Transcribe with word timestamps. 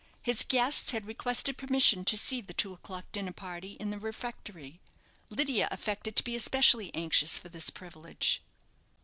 His 0.23 0.41
guests 0.43 0.89
had 0.89 1.05
requested 1.05 1.59
permission 1.59 2.03
to 2.05 2.17
see 2.17 2.41
the 2.41 2.55
two 2.55 2.73
o'clock 2.73 3.05
dinner 3.11 3.31
party 3.33 3.73
in 3.73 3.91
the 3.91 3.99
refectory. 3.99 4.79
Lydia 5.29 5.67
affected 5.69 6.15
to 6.15 6.23
be 6.23 6.35
especially 6.35 6.89
anxious 6.95 7.37
for 7.37 7.49
this 7.49 7.69
privilege. 7.69 8.41